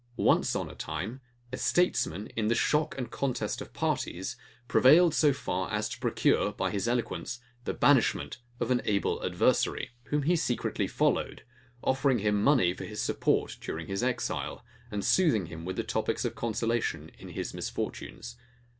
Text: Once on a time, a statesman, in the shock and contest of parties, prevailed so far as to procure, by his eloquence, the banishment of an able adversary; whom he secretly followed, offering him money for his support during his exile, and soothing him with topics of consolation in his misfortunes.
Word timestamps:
Once 0.17 0.55
on 0.55 0.67
a 0.67 0.73
time, 0.73 1.21
a 1.53 1.57
statesman, 1.57 2.25
in 2.35 2.47
the 2.47 2.55
shock 2.55 2.97
and 2.97 3.11
contest 3.11 3.61
of 3.61 3.71
parties, 3.71 4.35
prevailed 4.67 5.13
so 5.13 5.31
far 5.31 5.71
as 5.71 5.87
to 5.87 5.99
procure, 5.99 6.51
by 6.51 6.71
his 6.71 6.87
eloquence, 6.87 7.39
the 7.65 7.73
banishment 7.75 8.39
of 8.59 8.71
an 8.71 8.81
able 8.85 9.23
adversary; 9.23 9.91
whom 10.05 10.23
he 10.23 10.35
secretly 10.35 10.87
followed, 10.87 11.43
offering 11.83 12.17
him 12.17 12.41
money 12.41 12.73
for 12.73 12.85
his 12.85 12.99
support 12.99 13.59
during 13.61 13.85
his 13.85 14.01
exile, 14.01 14.65
and 14.89 15.05
soothing 15.05 15.45
him 15.45 15.65
with 15.65 15.77
topics 15.87 16.25
of 16.25 16.33
consolation 16.33 17.11
in 17.19 17.29
his 17.29 17.53
misfortunes. 17.53 18.37